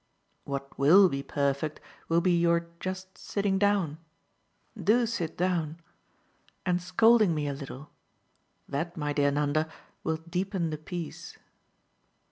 What 0.45 0.79
WILL 0.79 1.09
be 1.09 1.21
perfect 1.21 1.79
will 2.09 2.21
be 2.21 2.31
your 2.35 2.69
just 2.79 3.19
sitting 3.19 3.59
down 3.59 3.99
DO 4.75 5.05
sit 5.05 5.37
down 5.37 5.79
and 6.65 6.81
scolding 6.81 7.35
me 7.35 7.47
a 7.47 7.53
little. 7.53 7.91
That, 8.67 8.97
my 8.97 9.13
dear 9.13 9.29
Nanda, 9.29 9.69
will 10.03 10.17
deepen 10.17 10.71
the 10.71 10.79
peace." 10.79 11.37